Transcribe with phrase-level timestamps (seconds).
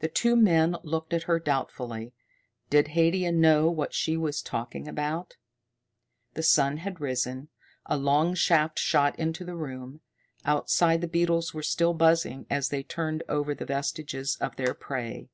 [0.00, 2.12] The two men looked at her doubtfully.
[2.68, 5.38] Did Haidia know what she was talking about?
[6.34, 7.48] The sun had risen.
[7.86, 10.02] A long shaft shot into the room.
[10.44, 15.30] Outside the beetles were still buzzing as they turned over the vestiges of their prey.